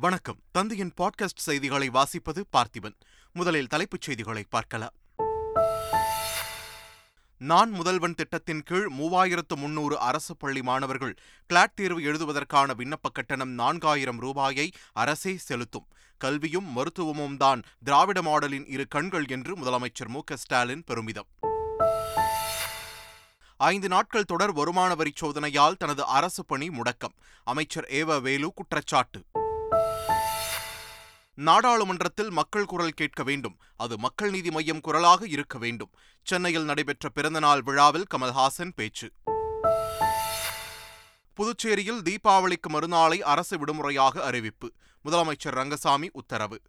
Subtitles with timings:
[0.00, 0.38] வணக்கம்.
[0.52, 2.94] தந்தையின் பாட்காஸ்ட் செய்திகளை வாசிப்பது பார்த்திபன்.
[3.32, 4.92] முதலில் தலைப்புச் செய்திகளை பார்க்கலாம்.
[7.38, 11.16] நான் முதல்வன் திட்டத்தின் கீழ் மூவாயிரத்து முன்னூறு அரசு பள்ளி மாணவர்கள்
[11.46, 15.86] கிளாட் தேர்வு எழுதுவதற்கான விண்ணப்ப கட்டணம் நான்காயிரம் ரூபாயை அரசே செலுத்தும்.
[16.16, 21.26] கல்வியும் மருத்துவமும் தான் திராவிட மாடலின் இரு கண்கள் என்று முதலமைச்சர் மு ஸ்டாலின் பெருமிதம்.
[23.56, 27.16] ஐந்து நாட்கள் தொடர் வருமான வரி சோதனையால் தனது அரசு பணி முடக்கம்.
[27.44, 29.22] அமைச்சர் ஏவ வேலு குற்றச்சாட்டு.
[31.34, 33.58] நாடாளுமன்றத்தில் மக்கள் குரல் கேட்க வேண்டும்.
[33.76, 35.90] அது மக்கள் நீதி மையம் குரலாக இருக்க வேண்டும்.
[36.22, 39.12] சென்னையில் நடைபெற்ற பிறந்தநாள் விழாவில் கமல்ஹாசன் பேச்சு.
[41.34, 44.72] புதுச்சேரியில் தீபாவளிக்கு மறுநாளை அரசு விடுமுறையாக அறிவிப்பு.
[45.04, 46.60] முதலமைச்சர் ரங்கசாமி உத்தரவு.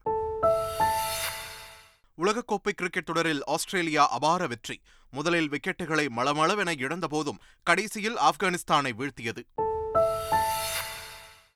[2.17, 4.81] உலகக்கோப்பை கிரிக்கெட் தொடரில் ஆஸ்திரேலியா அபார வெற்றி.
[5.11, 9.43] முதலில் விக்கெட்டுகளை மளமளவென இழந்தபோதும் கடைசியில் ஆப்கானிஸ்தானை வீழ்த்தியது.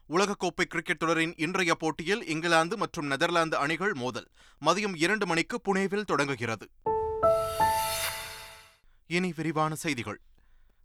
[0.09, 4.27] உலகக்கோப்பை கிரிக்கெட் தொடரின் இன்றைய போட்டியில் இங்கிலாந்து மற்றும் நெதர்லாந்து அணிகள் மோதல்.
[4.65, 6.69] மதியம் இரண்டு மணிக்கு புனேவில் தொடங்குகிறது.
[9.07, 10.19] இனி விரிவான செய்திகள்.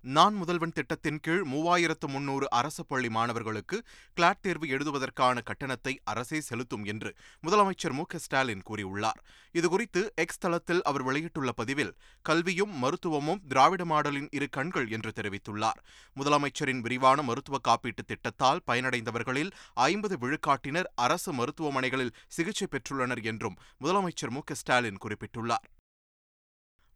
[0.03, 3.83] நான் முதல்வன் திட்டத்தின் கீழ் மூவாயிரத்து முன்னூறு அரசு பள்ளி மாணவர்களுக்கு
[4.15, 9.21] கிளாட் தேர்வு எழுதுவதற்கான கட்டணத்தை அரசே செலுத்தும் என்று முதலமைச்சர் மு ஸ்டாலின் கூறியுள்ளார்.
[9.55, 15.83] இதுகுறித்து எக்ஸ் தளத்தில் அவர் வெளியிட்டுள்ள பதிவில் கல்வியும் மருத்துவமும் திராவிட மாடலின் இரு கண்கள் என்று தெரிவித்துள்ளார்.
[16.17, 24.41] முதலமைச்சரின் விரிவான மருத்துவ காப்பீட்டு திட்டத்தால் பயனடைந்தவர்களில் ஐம்பது விழுக்காட்டினர் அரசு மருத்துவமனைகளில் சிகிச்சை பெற்றுள்ளனர் என்றும் முதலமைச்சர் மு
[24.53, 25.69] ஸ்டாலின் குறிப்பிட்டுள்ளார்.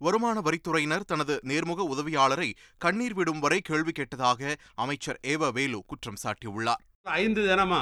[0.05, 2.49] வருமான வரித்துறையினர் தனது நேர்முக உதவியாளரை
[2.85, 4.41] கண்ணீர் விடும் வரை கேள்வி கேட்டதாக
[4.85, 6.83] அமைச்சர் ஏவ வேலு குற்றம் சாட்டியுள்ளார்.
[7.23, 7.81] ஐந்து தினமா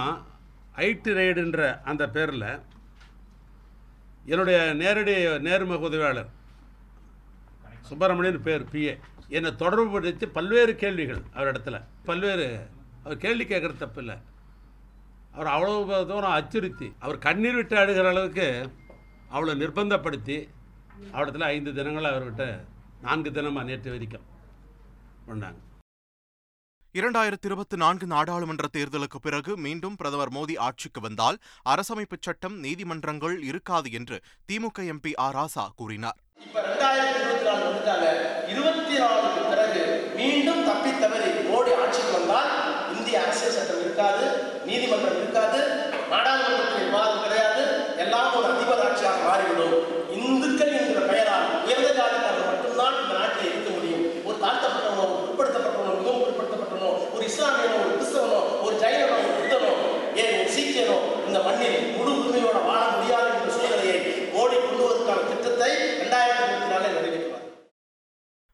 [0.86, 2.46] ஐடி ரைடுன்ற அந்த பேரில்
[4.32, 5.14] என்னுடைய நேரடி
[5.46, 6.30] நேர்முக உதவியாளர்
[7.88, 8.92] சுப்பிரமணியன் பேர் பிஏ
[9.36, 11.76] என்னை தொடர்பு படுத்தி பல்வேறு கேள்விகள் அவரிடத்துல.
[12.08, 12.46] பல்வேறு
[13.04, 14.16] அவர் கேள்வி கேட்குறது தப்பு இல்லை
[15.34, 18.48] அவர் அவ்வளோ தூரம் அச்சுறுத்தி அவர் கண்ணீர் விட்டு அழுகிற அளவுக்கு
[19.34, 20.36] அவ்வளோ நிர்பந்தப்படுத்தி
[21.10, 22.46] அவரிடத்துல ஐந்து தினங்கள் அவர்கிட்ட
[23.02, 24.26] நான்கு தினமாக நேற்று வரைக்கும்
[25.28, 25.60] பண்ணாங்க
[26.94, 33.90] இரண்டாயிரத்தி இருபத்தி நான்கு நாடாளுமன்ற தேர்தலுக்கு பிறகு மீண்டும் பிரதமர் மோடி ஆட்சிக்கு வந்தால் அரசமைப்புச் சட்டம் நீதிமன்றங்கள் இருக்காது
[33.98, 34.16] என்று
[34.48, 38.08] திமுக எம்பி ஆர் ராசா கூறினார் இப்ப ரெண்டாயிரத்தி இருபத்தி நாலு வந்துட்டாங்க
[38.52, 39.82] இருபத்தி நாலுக்கு பிறகு
[40.18, 42.50] மீண்டும் தப்பி தவறி மோடி ஆட்சிக்கு வந்தால்
[42.94, 44.26] இந்திய அரசியல் சட்டம் இருக்காது
[44.66, 45.60] நீதிமன்றம் இருக்காது
[46.12, 47.62] நாடாளுமன்றத்தில் விவாதம் கிடையாது
[48.04, 49.76] எல்லாம் ஒரு அதிபர் ஆட்சியாக மாறிவிடும்
[50.18, 56.24] இந்துக்கள் என்கிற பெயரால் உயர்ந்த ஜாதிக்காரர் மட்டும்தான் இந்த நாட்டில் இருக்க முடியும் ஒரு தாழ்த்தப்பட்டவனோ ஒரு பிற்படுத்தப்பட்டவனோ மிகவும்
[56.26, 59.72] பிற்படுத்தப்பட்டவனோ ஒரு இஸ்லாமியனோ ஒரு கிறிஸ்தவனோ ஒரு ஜெயினனோ ஒரு புத்தனோ
[60.20, 63.98] ஏன் ஒரு சீக்கியனோ இந்த மண்ணில் முழு உரிமையோட வாழ முடியாது என்ற சூழ்நிலையை
[64.34, 65.70] மோடி கொண்டு வருவதற்கான திட்டத்தை
[66.00, 67.48] ரெண்டாயிரத்தி இருபத்தி நாலில் நிறைவேற்றுவார்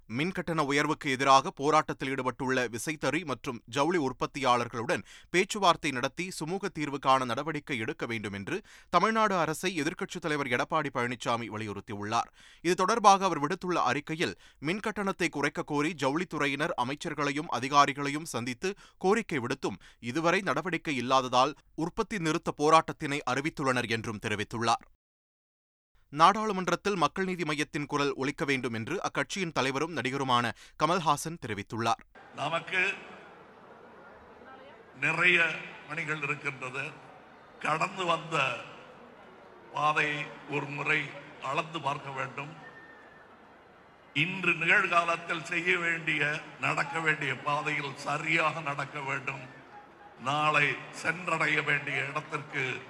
[0.09, 7.79] மின்கட்டண உயர்வுக்கு எதிராக போராட்டத்தில் ஈடுபட்டுள்ள விசைத்தறி மற்றும் ஜவுளி உற்பத்தியாளர்களுடன் பேச்சுவார்த்தை நடத்தி சுமூக தீர்வு காண நடவடிக்கை
[7.79, 8.59] எடுக்க வேண்டும் என்று
[8.91, 12.31] தமிழ்நாடு அரசை எதிர்க்கட்சித் தலைவர் எடப்பாடி பழனிசாமி வலியுறுத்தியுள்ளார்.
[12.65, 14.37] இது தொடர்பாக அவர் விடுத்துள்ள அறிக்கையில்
[14.67, 19.81] மின்கட்டணத்தை குறைக்க கோரி ஜவுளித்துறையினர் அமைச்சர்களையும் அதிகாரிகளையும் சந்தித்து கோரிக்கை விடுத்தும்
[20.11, 24.85] இதுவரை நடவடிக்கை இல்லாததால் உற்பத்தி நிறுத்த போராட்டத்தினை அறிவித்துள்ளனர் என்றும் தெரிவித்துள்ளார்.
[26.11, 30.53] நாடாளுமன்றத்தில் மக்கள் நீதி மையத்தின் குரல் ஒழிக்க வேண்டும் என்று அக்கட்சியின் தலைவரும் நடிகருமான
[30.83, 32.03] கமல்ஹாசன் தெரிவித்துள்ளார்.
[32.35, 32.95] நமக்கு
[35.01, 35.47] நிறைய
[35.89, 36.85] பணிகள் இருக்கின்றது.
[37.61, 38.57] கடந்து வந்த
[39.73, 41.11] பாதையை ஒரு முறை
[41.43, 42.57] அளந்து பார்க்க வேண்டும்.
[44.15, 49.41] இன்று நிகழ்காலத்தில் செய்ய வேண்டிய நடக்க வேண்டிய பாதையில் சரியாக நடக்க வேண்டும்.
[50.21, 52.83] நாளை சென்றடைய வேண்டிய இடத்திற்கு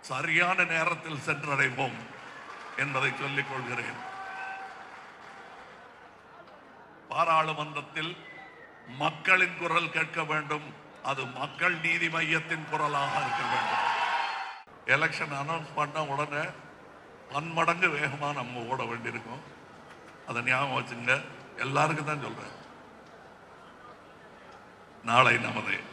[0.00, 2.20] சரியான நேரத்தில் சென்றடைவோம்.
[2.76, 4.10] என்பதை சொல்லிக் கொள்கிறேன்.
[7.08, 8.16] பாராளுமன்றத்தில்
[8.86, 10.74] மக்களின் குரல் கேட்க வேண்டும்.
[11.02, 14.00] அது மக்கள் நீதி மையத்தின் குரலாக இருக்க வேண்டும்.
[14.86, 16.44] எலெக்ஷன் அனௌன்ஸ் பண்ண உடனே
[17.32, 19.42] பன்மடங்கு வேகமாக நம்ம ஓட வேண்டியிருக்கோம்.
[20.26, 21.24] அதை ஞாபகம் வச்சுங்க.
[21.58, 22.60] எல்லாருக்கும் தான் சொல்றேன்.
[25.04, 25.91] நாளை நமது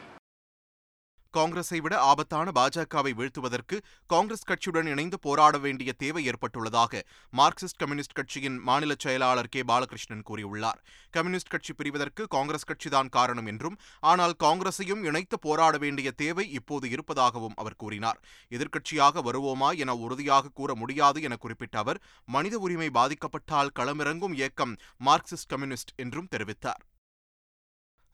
[1.34, 3.78] காங்கிரஸை விட ஆபத்தான பாஜகவை வீழ்த்துவதற்கு
[4.08, 7.02] காங்கிரஸ் கட்சியுடன் இணைந்து போராட வேண்டிய தேவை ஏற்பட்டுள்ளதாக
[7.34, 9.62] மார்க்சிஸ்ட் கம்யூனிஸ்ட் கட்சியின் மாநில செயலாளர் கே.
[9.62, 10.80] பாலகிருஷ்ணன் கூறியுள்ளார்.
[11.12, 17.58] கம்யூனிஸ்ட் கட்சி பிரிவதற்கு காங்கிரஸ் கட்சிதான் காரணம் என்றும் ஆனால் காங்கிரஸையும் இணைத்து போராட வேண்டிய தேவை இப்போது இருப்பதாகவும்
[17.58, 18.22] அவர் கூறினார்.
[18.52, 24.76] எதிர்க்கட்சியாக வருவோமா என உறுதியாக கூற முடியாது என குறிப்பிட்ட அவர் மனித உரிமை பாதிக்கப்பட்டால் களமிறங்கும் இயக்கம்
[25.06, 26.84] மார்க்சிஸ்ட் கம்யூனிஸ்ட் என்றும் தெரிவித்தார்.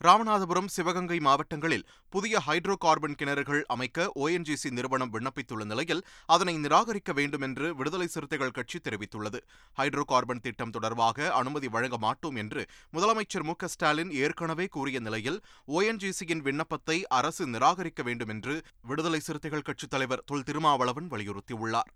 [0.04, 7.42] ராமநாதபுரம் சிவகங்கை மாவட்டங்களில் புதிய ஹைட்ரோ கார்பன் கிணறுகள் அமைக்க ஓஎன்ஜிசி நிறுவனம் விண்ணப்பித்துள்ள நிலையில் அதனை நிராகரிக்க வேண்டும்
[7.42, 9.40] என்று விடுதலை சிறுத்தைகள் கட்சி தெரிவித்துள்ளது.
[9.78, 12.64] ஹைட்ரோ கார்பன் திட்டம் தொடர்பாக அனுமதி வழங்க மாட்டோம் என்று
[12.94, 19.90] முதலமைச்சர் மு ஸ்டாலின் ஏற்கனவே கூறிய நிலையில் ஓஎன்ஜிசியின் விண்ணப்பத்தை அரசு நிராகரிக்க வேண்டும் என்று விடுதலை சிறுத்தைகள் கட்சித்
[19.90, 21.92] தலைவர் தொல் திருமாவளவன் வலியுறுத்தியுள்ளார்.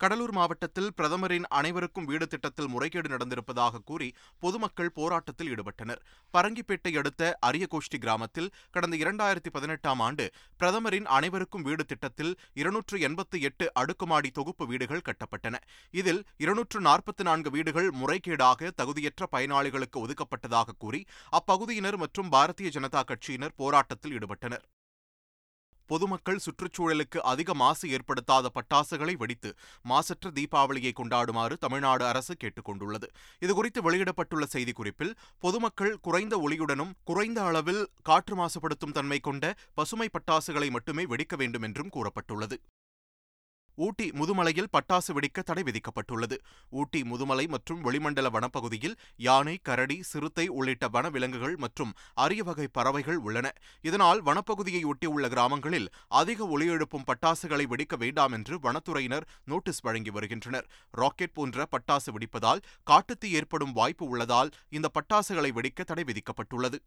[0.00, 4.08] கடலூர் மாவட்டத்தில் பிரதமரின் அனைவருக்கும் வீடு திட்டத்தில் முறைகேடு நடந்திருப்பதாக கூறி
[4.38, 6.00] பொதுமக்கள் போராட்டத்தில் ஈடுபட்டனர்.
[6.34, 10.26] பரங்கிப்பேட்டை அடுத்த அரியகோஷ்டி கிராமத்தில் கடந்த இரண்டாயிரத்தி பதினெட்டாம் ஆண்டு
[10.56, 15.54] பிரதமரின் அனைவருக்கும் வீடு திட்டத்தில் இருநூற்று எண்பத்தி எட்டு அடுக்குமாடி தொகுப்பு வீடுகள் கட்டப்பட்டன.
[15.90, 23.58] இதில் இருநூற்று நாற்பத்தி நான்கு வீடுகள் முறைகேடாக தகுதியற்ற பயனாளிகளுக்கு ஒதுக்கப்பட்டதாக கூறி அப்பகுதியினர் மற்றும் பாரதிய ஜனதா கட்சியினர்
[23.62, 24.64] போராட்டத்தில் ஈடுபட்டனர்.
[25.86, 29.50] பொதுமக்கள் சுற்றுச்சூழலுக்கு அதிக மாசு ஏற்படுத்தாத பட்டாசுகளை வெடித்து
[29.82, 33.08] மாசற்ற தீபாவளியை கொண்டாடுமாறு தமிழ்நாடு அரசு கேட்டுக் கொண்டுள்ளது
[33.40, 41.04] இதுகுறித்து வெளியிடப்பட்டுள்ள செய்திக்குறிப்பில் பொதுமக்கள் குறைந்த ஒளியுடனும் குறைந்த அளவில் காற்று மாசுபடுத்தும் தன்மை கொண்ட பசுமை பட்டாசுகளை மட்டுமே
[41.04, 42.58] வெடிக்க வேண்டும் என்றும் கூறப்பட்டுள்ளது.
[43.76, 46.36] ஊட்டி முதுமலையில் பட்டாசு வெடிக்க தடை விதிக்கப்பட்டுள்ளது.
[46.70, 53.52] ஊட்டி முதுமலை மற்றும் வெளிமண்டல வனப்பகுதியில் யானை கரடி சிறுத்தை உள்ளிட்ட வனவிலங்குகள் மற்றும் அரிய வகை பறவைகள் உள்ளன.
[53.82, 60.68] இதனால் வனப்பகுதியை ஒட்டியுள்ள கிராமங்களில் அதிக ஒளி எழுப்பும் பட்டாசுகளை வெடிக்க வேண்டாம் என்று வனத்துறையினர் நோட்டீஸ் வழங்கி வருகின்றனர்.
[60.90, 66.78] ராக்கெட் போன்ற பட்டாசு வெடிப்பதால் காட்டுத்தீ ஏற்படும் வாய்ப்பு உள்ளதால் இந்த பட்டாசுகளை வெடிக்க தடை விதிக்கப்பட்டுள்ளது.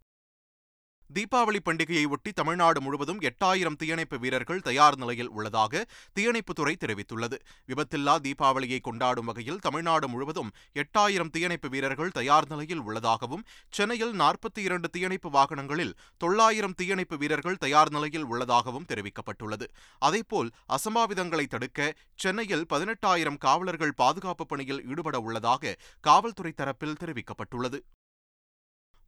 [1.15, 5.85] தீபாவளி பண்டிகையை ஒட்டி தமிழ்நாடு முழுவதும் எட்டாயிரம் தீயணைப்பு வீரர்கள் தயார் நிலையில் உள்ளதாக
[6.19, 7.37] தீயணைப்புத்துறை தெரிவித்துள்ளது.
[7.67, 14.89] விபத்தில்லா தீபாவளியை கொண்டாடும் வகையில் தமிழ்நாடு முழுவதும் எட்டாயிரம் தீயணைப்பு வீரர்கள் தயார் நிலையில் உள்ளதாகவும் சென்னையில் நாற்பத்தி இரண்டு
[14.89, 19.67] தீயணைப்பு வாகனங்களில் தொள்ளாயிரம் தீயணைப்பு வீரர்கள் தயார் நிலையில் உள்ளதாகவும் தெரிவிக்கப்பட்டுள்ளது.
[19.99, 27.79] அதேபோல் அசம்பாவிதங்களை தடுக்க சென்னையில் பதினெட்டாயிரம் காவலர்கள் பாதுகாப்பு பணியில் ஈடுபட உள்ளதாக காவல்துறை தரப்பில் தெரிவிக்கப்பட்டுள்ளது.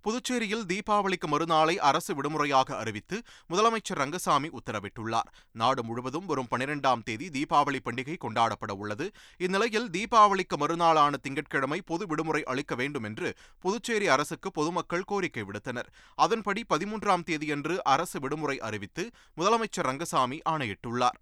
[0.04, 3.18] புதுச்சேரியில் தீபாவளிக்கு மறுநாளை அரசு விடுமுறையாக அறிவித்து
[3.50, 5.30] முதலமைச்சர் ரங்கசாமி உத்தரவிட்டுள்ளார்.
[5.52, 9.12] நாடு முழுவதும் வரும் பனிரெண்டாம் தேதி தீபாவளி பண்டிகை கொண்டாடப்பட உள்ளது.
[9.38, 13.30] இந்நிலையில் தீபாவளிக்கு மறுநாளான திங்கட்கிழமை பொது விடுமுறை அளிக்க வேண்டும் என்று
[13.60, 15.90] புதுச்சேரி அரசுக்கு பொதுமக்கள் கோரிக்கை விடுத்தனர்.
[16.16, 21.20] அதன்படி பதிமூன்றாம் தேதியன்று அரசு விடுமுறை அறிவித்து முதலமைச்சர் ரங்கசாமி ஆணையிட்டுள்ளார்.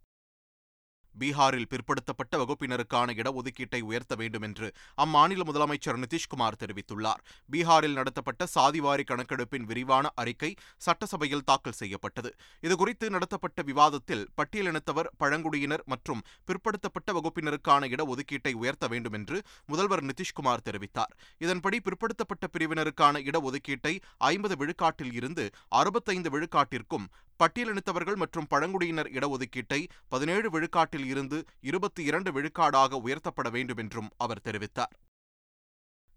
[1.20, 4.68] பீகாரில் பிற்படுத்தப்பட்ட வகுப்பினருக்கான இடஒதுக்கீட்டை உயர்த்த வேண்டும் என்று
[5.04, 7.22] அம்மாநில முதலமைச்சர் நிதிஷ்குமார் தெரிவித்துள்ளார்.
[7.52, 12.32] பீகாரில் நடத்தப்பட்ட சாதிவாரி கணக்கெடுப்பின் விரிவான அறிக்கை சட்டசபையில் தாக்கல் செய்யப்பட்டது.
[12.68, 21.14] இதுகுறித்து நடத்தப்பட்ட விவாதத்தில் பட்டியலினத்தவர் பழங்குடியினர் மற்றும் பிற்படுத்தப்பட்ட வகுப்பினருக்கான இடஒதுக்கீட்டை உயர்த்த வேண்டும் என்று முதல்வர் நிதிஷ்குமார் தெரிவித்தார்.
[21.46, 23.94] இதன்படி பிற்படுத்தப்பட்ட பிரிவினருக்கான இடஒதுக்கீட்டை
[24.32, 25.46] ஐம்பது விழுக்காட்டில் இருந்து
[25.82, 27.06] அறுபத்தைந்து விழுக்காட்டிற்கும்
[27.44, 34.94] பட்டியலினத்தவர்கள் மற்றும் பழங்குடியினர் இடஒதுக்கீட்டை பதினேழு விழுக்காட்டில் இருந்து இருபத்தி இரண்டு விழுக்காடாக உயர்த்தப்பட வேண்டும் என்றும் அவர் தெரிவித்தார்.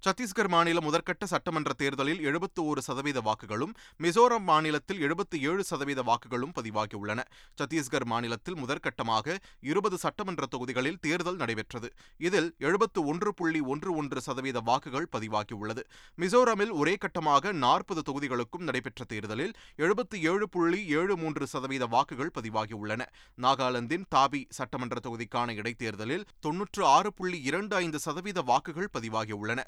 [0.04, 3.72] சத்தீஸ்கர் மாநில முதற்கட்ட சட்டமன்ற தேர்தலில் எழுபத்து ஒரு சதவீத வாக்குகளும்
[4.04, 7.20] மிசோரம் மாநிலத்தில் எழுபத்து ஏழு சதவீத வாக்குகளும் பதிவாகியுள்ளன.
[7.58, 9.36] சத்தீஸ்கர் மாநிலத்தில் முதற்கட்டமாக
[9.70, 11.90] இருபது சட்டமன்ற தொகுதிகளில் தேர்தல் நடைபெற்றது.
[12.28, 15.84] இதில் எழுபத்து ஒன்று புள்ளி ஒன்று ஒன்று சதவீத வாக்குகள் பதிவாகியுள்ளது.
[16.22, 23.02] மிசோரமில் ஒரே கட்டமாக நாற்பது தொகுதிகளுக்கும் நடைபெற்ற தேர்தலில் எழுபத்து ஏழு புள்ளி ஏழு மூன்று சதவீத வாக்குகள் பதிவாகியுள்ளன.
[23.46, 29.60] நாகாலாந்தின் தாபி சட்டமன்ற தொகுதிக்கான இடைத்தேர்தலில் தொன்னூற்று ஆறு புள்ளி இரண்டு ஐந்து சதவீத வாக்குகள் பதிவாகியுள்ளன.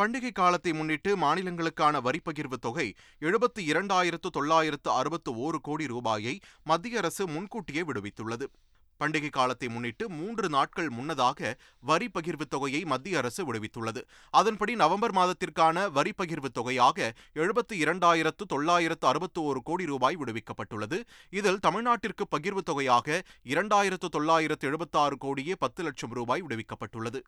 [0.00, 2.86] பண்டிகை காலத்தை முன்னிட்டு மாநிலங்களுக்கான வரிப்பகிர்வு தொகை
[3.20, 8.46] எழுபத்தி இரண்டாயிரத்து தொள்ளாயிரத்து அறுபத்து ஓரு கோடி ரூபாயை மத்திய அரசு முன்கூட்டியே விடுவித்துள்ளது.
[9.00, 11.50] பண்டிகை காலத்தை முன்னிட்டு மூன்று நாட்கள் முன்னதாக
[11.90, 14.02] வரி பகிர்வு தொகையை மத்திய அரசு விடுவித்துள்ளது.
[14.30, 21.00] அதன்படி நவம்பர் மாதத்திற்கான வரி பகிர்வு தொகையாக எழுபத்தி இரண்டாயிரத்து தொள்ளாயிரத்து அறுபத்தி ஒரு கோடி ரூபாய் விடுவிக்கப்பட்டுள்ளது.
[21.30, 23.20] இதில் தமிழ்நாட்டிற்கு பகிர்வு தொகையாக
[23.54, 27.22] இரண்டாயிரத்து தொள்ளாயிரத்து எழுபத்தாறு கோடியே பத்து லட்சம் ரூபாய் விடுவிக்கப்பட்டுள்ளது.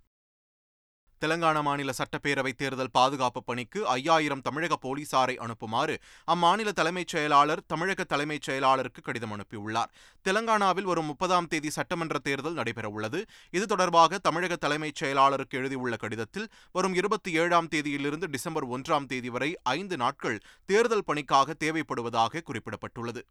[1.22, 5.94] தெலங்கானா மாநில சட்டப்பேரவைத் தேர்தல் பாதுகாப்பு பணிக்கு ஐயாயிரம் தமிழக போலீசாரை அனுப்புமாறு
[6.26, 9.90] அம்மாநில தலைமைச் செயலாளர் தமிழக தலைமைச் செயலாளருக்கு கடிதம் அனுப்பியுள்ளார்.
[10.28, 13.20] தெலங்கானாவில் வரும் முப்பதாம் தேதி சட்டமன்ற தேர்தல் நடைபெறவுள்ளது.
[13.50, 19.58] இது தொடர்பாக தமிழக தலைமைச் செயலாளருக்கு எழுதியுள்ள கடிதத்தில் வரும் இருபத்தி ஏழாம் தேதியிலிருந்து டிசம்பர் ஒன்றாம் தேதி வரை
[19.62, 23.22] ஐந்து நாட்கள் தேர்தல் பணிக்காக தேவைப்படுவதாக குறிப்பிடப்பட்டுள்ளது.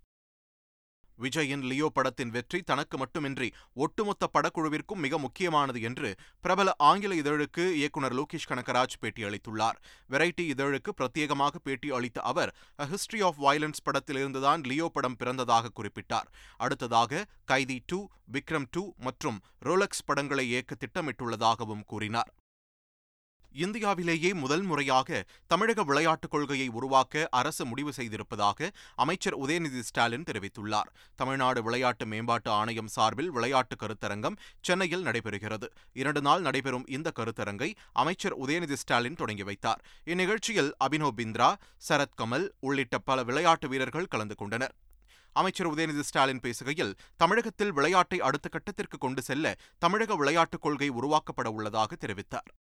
[1.24, 3.50] விஜயின் லியோ படத்தின் வெற்றி தனக்கு மட்டுமின்றி
[3.84, 6.10] ஒட்டுமொத்த படக்குழுவிற்கும் மிக முக்கியமானது என்று
[6.46, 9.78] பிரபல ஆங்கில இதழுக்கு இயக்குநர் லோகேஷ் கனகராஜ் பேட்டியளித்துள்ளார்.
[10.10, 16.30] வெரைட்டி இதழுக்கு பிரத்யேகமாக பேட்டி அளித்த அவர் அ ஹிஸ்டரி ஆஃப் வயலன்ஸ் படத்திலிருந்துதான் லியோ படம் பிறந்ததாக குறிப்பிட்டார்.
[16.58, 18.00] அடுத்ததாக கைதி டூ
[18.36, 22.32] விக்ரம் டூ மற்றும் ரோலக்ஸ் படங்களை இயக்க திட்டமிட்டுள்ளதாகவும் கூறினார்.
[23.54, 30.90] இந்தியாவிலேயே முதல் முறையாக தமிழக விளையாட்டுக் கொள்கையை உருவாக்க அரசு முடிவு செய்திருப்பதாக அமைச்சர் உதயநிதி ஸ்டாலின் தெரிவித்துள்ளார்.
[31.16, 35.68] தமிழ்நாடு விளையாட்டு மேம்பாட்டு ஆணையம் சார்பில் விளையாட்டு கருத்தரங்கம் சென்னையில் நடைபெறுகிறது.
[35.94, 39.86] இரண்டு நாள் நடைபெறும் இந்த கருத்தரங்கை அமைச்சர் உதயநிதி ஸ்டாலின் தொடங்கி வைத்தார்.
[40.06, 41.54] இந்நிகழ்ச்சியில் அபினவ் பிந்த்ரா
[41.90, 44.76] சரத்கமல் உள்ளிட்ட பல விளையாட்டு வீரர்கள் கலந்து கொண்டனர்.
[45.34, 51.96] அமைச்சர் உதயநிதி ஸ்டாலின் பேசுகையில் தமிழகத்தில் விளையாட்டை அடுத்த கட்டத்திற்கு கொண்டு செல்ல தமிழக விளையாட்டுக் கொள்கை உருவாக்கப்பட உள்ளதாக
[51.96, 52.61] தெரிவித்தார்.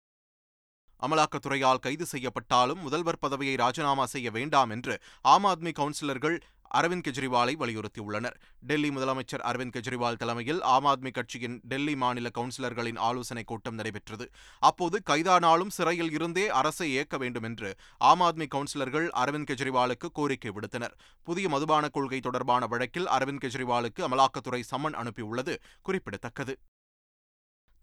[1.07, 6.39] அமலாக்கத்துறையால் கைது செய்யப்பட்டாலும் முதல்வர் பதவியை ராஜினாமா செய்ய வேண்டாம் என்று ஆம் ஆத்மி கவுன்சிலர்கள்
[6.77, 8.35] அரவிந்த் கெஜ்ரிவாலை வலியுறுத்தியுள்ளனர்.
[8.59, 14.29] டெல்லி முதலமைச்சர் அரவிந்த் கெஜ்ரிவால் தலைமையில் ஆம் ஆத்மி கட்சியின் டெல்லி மாநில கவுன்சிலர்களின் ஆலோசனைக் கூட்டம் நடைபெற்றது.
[14.59, 20.95] அப்போது கைதானாலும் சிறையில் இருந்தே அரசை இயக்க வேண்டும் என்று ஆம் ஆத்மி கவுன்சிலர்கள் அரவிந்த் கெஜ்ரிவாலுக்கு கோரிக்கை விடுத்தனர்.
[21.23, 26.59] புதிய மதுபான கொள்கை தொடர்பான வழக்கில் அரவிந்த் கெஜ்ரிவாலுக்கு அமலாக்கத்துறை சம்மன் அனுப்பியுள்ளது குறிப்பிடத்தக்கது.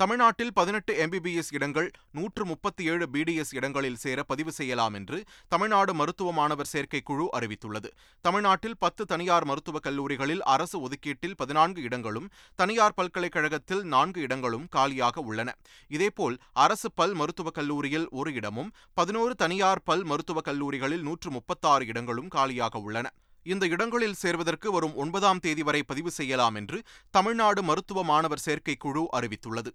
[0.00, 6.32] தமிழ்நாட்டில் பதினெட்டு எம்பிபிஎஸ் இடங்கள் நூற்று முப்பத்தி ஏழு பிடிஎஸ் இடங்களில் சேர பதிவு செய்யலாம் என்று தமிழ்நாடு மருத்துவ
[6.32, 7.88] மாணவர் சேர்க்கை குழு அறிவித்துள்ளது.
[8.20, 15.52] தமிழ்நாட்டில் பத்து தனியார் மருத்துவக் கல்லூரிகளில் அரசு ஒதுக்கீட்டில் பதினான்கு இடங்களும் தனியார் பல்கலைக்கழகத்தில் நான்கு இடங்களும் காலியாக உள்ளன.
[15.96, 22.32] இதேபோல் அரசு பல் மருத்துவக் கல்லூரியில் ஒரு இடமும் பதினோரு தனியார் பல் மருத்துவக் கல்லூரிகளில் நூற்று முப்பத்தாறு இடங்களும்
[22.36, 23.08] காலியாக உள்ளன.
[23.46, 26.78] இந்த இடங்களில் சேர்வதற்கு வரும் ஒன்பதாம் தேதி வரை பதிவு செய்யலாம் என்று
[27.10, 29.70] தமிழ்நாடு மருத்துவ மாணவர் சேர்க்கை குழு அறிவித்துள்ளது.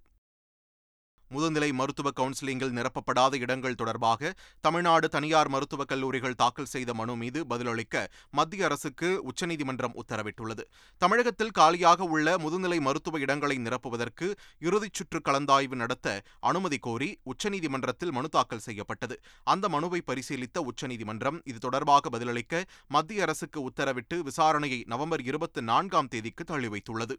[1.34, 8.05] முதுநிலை மருத்துவ கவுன்சிலிங்கில் நிரப்பப்படாத இடங்கள் தொடர்பாக தமிழ்நாடு தனியார் மருத்துவக் கல்லூரிகள் தாக்கல் செய்த மனு மீது பதிலளிக்க
[8.29, 10.63] மத்திய அரசுக்கு உச்சநீதிமன்றம் உத்தரவிட்டுள்ளது.
[11.01, 14.29] தமிழகத்தில் காலியாக உள்ள முதுநிலை மருத்துவ இடங்களை நிரப்புவதற்கு
[14.60, 19.17] இறுதிச் சுற்று கலந்தாய்வு நடத்த அனுமதி கோரி உச்சநீதிமன்றத்தில் மனு தாக்கல் செய்யப்பட்டது.
[19.44, 26.44] அந்த மனுவை பரிசீலித்த உச்சநீதிமன்றம் இது தொடர்பாக பதிலளிக்க மத்திய அரசுக்கு உத்தரவிட்டு விசாரணையை நவம்பர் இருபத்தி நான்காம் தேதிக்கு
[26.44, 27.17] தள்ளி வைத்துள்ளது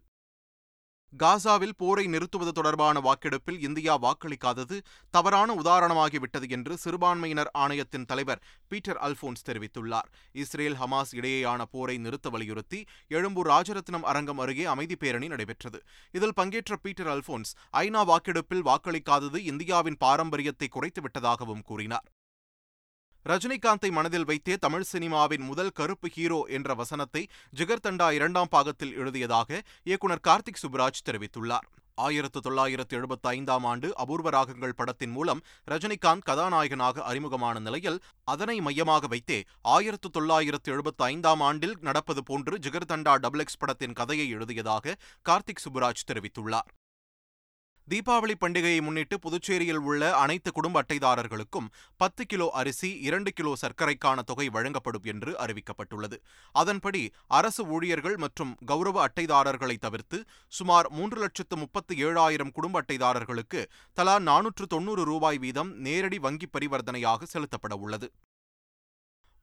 [1.13, 4.77] காசாவில் போரை நிறுத்துவது தொடர்பான வாக்கெடுப்பில் இந்தியா வாக்களிக்காதது
[5.09, 10.09] தவறான உதாரணமாகிவிட்டது என்று சிறுபான்மையினர் ஆணையத்தின் தலைவர் பீட்டர் அல்போன்ஸ் தெரிவித்துள்ளார்.
[10.33, 15.81] இஸ்ரேல் ஹமாஸ் இடையேயான போரை நிறுத்த வலியுறுத்தி எழும்பூர் ராஜரத்னம் அரங்கம் அருகே அமைதி பேரணி நடைபெற்றது.
[16.11, 22.07] இதில் பங்கேற்ற பீட்டர் அல்போன்ஸ் ஐநா வாக்கெடுப்பில் வாக்களிக்காதது இந்தியாவின் பாரம்பரியத்தை குறைத்துவிட்டதாகவும் கூறினார்.
[23.29, 29.61] ரஜினிகாந்தை மனதில் வைத்தே தமிழ் சினிமாவின் முதல் கருப்பு ஹீரோ என்ற வசனத்தை ஜிகர் தண்டா இரண்டாம் பாகத்தில் எழுதியதாக
[29.83, 31.67] இயக்குனர் கார்த்திக் சுப்ராஜ் தெரிவித்துள்ளார்.
[31.95, 39.07] ஆயிரத்து தொள்ளாயிரத்து எழுபத்தி ஐந்தாம் ஆண்டு அபூர்வ ராகங்கள் படத்தின் மூலம் ரஜினிகாந்த் கதாநாயகனாக அறிமுகமான நிலையில் அதனை மையமாக
[39.07, 44.97] வைத்தே ஆயிரத்து தொள்ளாயிரத்து எழுபத்தி ஐந்தாம் ஆண்டில் நடப்பது போன்று ஜிகர்தண்டா டபுள் எக்ஸ் படத்தின் கதையை எழுதியதாக
[45.29, 46.69] கார்த்திக் சுப்புராஜ் தெரிவித்துள்ளார்.
[47.91, 51.67] தீபாவளி பண்டிகையை முன்னிட்டு புதுச்சேரியில் உள்ள அனைத்து குடும்ப அட்டைதாரர்களுக்கும்
[51.97, 56.17] பத்து கிலோ அரிசி இரண்டு கிலோ சர்க்கரைக்கான தொகை வழங்கப்படும் என்று அறிவிக்கப்பட்டுள்ளது.
[56.55, 57.03] அதன்படி
[57.39, 63.61] அரசு ஊழியர்கள் மற்றும் கௌரவ அட்டைதாரர்களை தவிர்த்து சுமார் மூன்று லட்சத்து முப்பத்து ஏழாயிரம் குடும்ப அட்டைதாரர்களுக்கு
[63.93, 68.09] தலா நானூற்று தொன்னூறு ரூபாய் வீதம் நேரடி வங்கி பரிவர்த்தனையாக செலுத்தப்பட உள்ளது.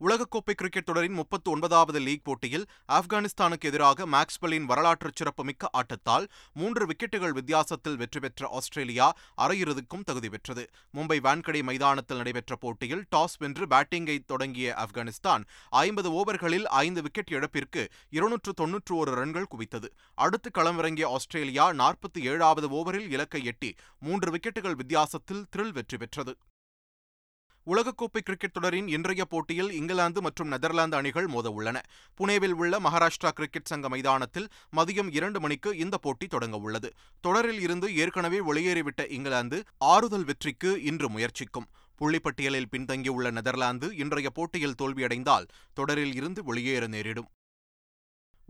[0.01, 2.65] உலகக்கோப்பை கிரிக்கெட் தொடரின் முப்பத்து ஒன்பதாவது லீக் போட்டியில்
[2.97, 10.63] ஆப்கானிஸ்தானுக்கு எதிராக மேக்ஸ்வெல்லின் வரலாற்று சிறப்புமிக்க ஆட்டத்தால் மூன்று விக்கெட்டுகள் வித்தியாசத்தில் வெற்றி பெற்ற ஆஸ்திரேலியா அரையிறுதிக்கும் தகுதி பெற்றது.
[10.97, 17.85] மும்பை வான்கடை மைதானத்தில் நடைபெற்ற போட்டியில் டாஸ் வென்று பேட்டிங்கை தொடங்கிய ஆப்கானிஸ்தான் ஐம்பது ஓவர்களில் ஐந்து விக்கெட் இழப்பிற்கு
[18.09, 19.89] இருநூற்று தொன்னூற்று ஒரு ரன்கள் குவித்தது.
[20.15, 26.35] அடுத்து களமிறங்கிய ஆஸ்திரேலியா நாற்பத்தி ஏழாவது ஓவரில் இலக்கை எட்டி மூன்று விக்கெட்டுகள் வித்தியாசத்தில் த்ரில் வெற்றி பெற்றது.
[27.67, 31.77] உலகக்கோப்பை கிரிக்கெட் தொடரின் இன்றைய போட்டியில் இங்கிலாந்து மற்றும் நெதர்லாந்து அணிகள் மோத உள்ளன
[32.19, 36.89] புனேவில் உள்ள மகாராஷ்டிரா கிரிக்கெட் சங்க மைதானத்தில் மதியம் இரண்டு மணிக்கு இந்த போட்டி தொடங்க உள்ளது.
[37.21, 41.67] தொடரில் இருந்து ஏற்கனவே வெளியேறிவிட்ட இங்கிலாந்து ஆறுதல் வெற்றிக்கு இன்று முயற்சிக்கும்.
[42.01, 47.29] புள்ளிப்பட்டியலில் பின்தங்கியுள்ள நெதர்லாந்து இன்றைய போட்டியில் தோல்வியடைந்தால் தொடரில் இருந்து வெளியேற நேரிடும்.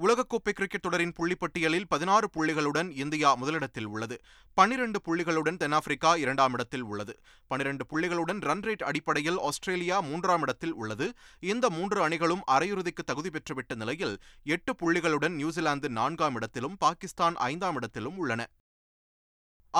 [0.04, 4.22] உலகக்கோப்பை கிரிக்கெட் தொடரின் புள்ளிப்பட்டியலில் பதினாறு புள்ளிகளுடன் இந்தியா முதலிடத்தில் உள்ளது.
[4.54, 7.20] பனிரெண்டு புள்ளிகளுடன் தென்னாப்பிரிக்கா இரண்டாம் இடத்தில் உள்ளது.
[7.48, 11.14] பனிரெண்டு புள்ளிகளுடன் ரன் ரேட் அடிப்படையில் ஆஸ்திரேலியா மூன்றாம் இடத்தில் உள்ளது.
[11.40, 18.18] இந்த மூன்று அணிகளும் அரையிறுதிக்கு தகுதி பெற்றுவிட்ட நிலையில் எட்டு புள்ளிகளுடன் நியூசிலாந்து நான்காம் இடத்திலும் பாகிஸ்தான் ஐந்தாம் இடத்திலும்
[18.18, 18.48] உள்ளன.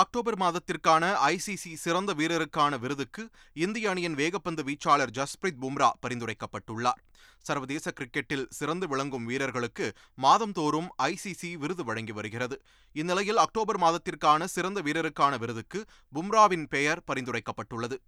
[0.00, 3.22] அக்டோபர் மாதத்திற்கான ஐசிசி சிறந்த வீரருக்கான விருதுக்கு
[3.52, 7.00] இந்திய அணியின் வேகப்பந்து வீச்சாளர் ஜஸ்பிரித் பும்ரா பரிந்துரைக்கப்பட்டுள்ளார்.
[7.38, 12.58] சர்வதேச கிரிக்கெட்டில் சிறந்து விளங்கும் வீரர்களுக்கு மாதந்தோறும் ஐசிசி விருது வழங்கி வருகிறது.
[12.92, 15.84] இந்நிலையில் அக்டோபர் மாதத்திற்கான சிறந்த வீரருக்கான விருதுக்கு
[16.14, 17.98] பும்ராவின் பெயர் பரிந்துரைக்கப்பட்டுள்ளது.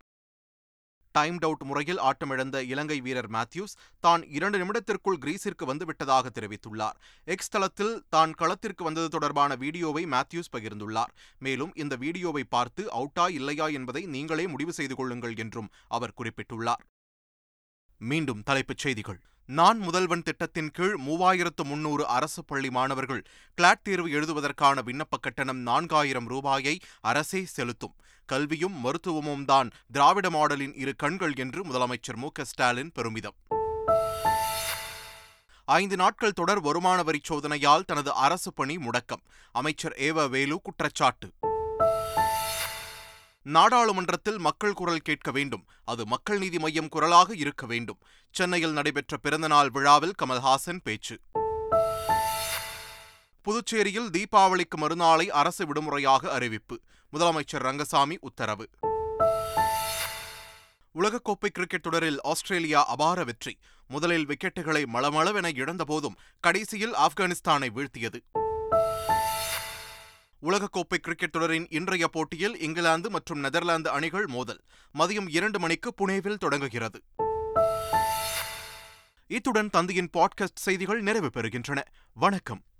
[1.16, 6.98] டைம் அவுட் முறையில் ஆட்டமிழந்த இலங்கை வீரர் மேத்யூஸ் தான் இரண்டு நிமிடத்திற்குள் கிரீஸிற்கு வந்துவிட்டதாக தெரிவித்துள்ளார்.
[7.34, 11.14] எக்ஸ் தளத்தில் தான் களத்திற்கு வந்தது தொடர்பான வீடியோவை மேத்யூஸ் பகிர்ந்துள்ளார்.
[11.46, 16.84] மேலும் இந்த வீடியோவை பார்த்து அவுட்டா இல்லையா என்பதை நீங்களே முடிவு செய்து கொள்ளுங்கள் என்றும் அவர் குறிப்பிட்டுள்ளார்.
[18.00, 19.20] மீண்டும் தலைப்புச் செய்திகள்.
[19.58, 23.22] நான் முதல்வன் திட்டத்தின் கீழ் மூவாயிரத்து முன்னூறு அரசு பள்ளி மாணவர்கள்
[23.58, 26.74] கிளாட் தேர்வு எழுதுவதற்கான விண்ணப்ப கட்டணம் நான்காயிரம் ரூபாயை
[27.10, 27.94] அரசே செலுத்தும்.
[28.32, 33.36] கல்வியும் மருத்துவமும் தான் திராவிட மாடலின் இரு கண்கள் என்று முதலமைச்சர் மு ஸ்டாலின் பெருமிதம்.
[35.64, 39.24] ஐந்து நாட்கள் தொடர் வருமான வரி சோதனையால் தனது அரசு பணி முடக்கம்.
[39.52, 41.28] அமைச்சர் ஏவ வேலு குற்றச்சாட்டு.
[43.42, 45.64] நாடாளுமன்றத்தில் மக்கள் குரல் கேட்க வேண்டும்.
[45.84, 48.00] அது மக்கள் நீதி மையம் குரலாக இருக்க வேண்டும்.
[48.30, 51.16] சென்னையில் நடைபெற்ற பிறந்தநாள் விழாவில் கமல்ஹாசன் பேச்சு.
[53.48, 56.80] புதுச்சேரியில் தீபாவளிக்கு மறுநாளை அரசு விடுமுறையாக அறிவிப்பு.
[57.12, 58.68] முதலமைச்சர் ரங்கசாமி உத்தரவு.
[60.94, 63.58] உலகக்கோப்பை கிரிக்கெட் தொடரில் ஆஸ்திரேலியா அபார வெற்றி.
[63.88, 68.20] முதலில் விக்கெட்டுகளை மளமளவென இழந்தபோதும் கடைசியில் ஆப்கானிஸ்தானை வீழ்த்தியது.
[70.42, 74.60] உலகக்கோப்பை கிரிக்கெட் தொடரின் இன்றைய போட்டியில் இங்கிலாந்து மற்றும் நெதர்லாந்து அணிகள் மோதல்.
[74.98, 77.02] மதியம் இரண்டு மணிக்கு புனேவில் தொடங்குகிறது.
[79.26, 81.82] இத்துடன் தந்தையின் பாட்காஸ்ட் செய்திகள் நிறைவு பெறுகின்றன.
[82.12, 82.62] வணக்கம்.